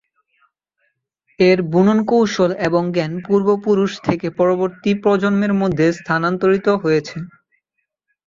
এর 1.39 1.59
বুনন 1.71 1.99
কৌশল 2.05 2.51
এবং 2.67 2.83
জ্ঞান 2.95 3.13
পূর্বপুরুষ 3.25 3.91
থেকে 4.07 4.27
পরবর্তী 4.39 4.91
প্রজন্মের 5.03 5.53
মধ্যে 5.61 5.85
স্থানান্তরিত 5.99 6.67
হয়েছে। 6.83 7.17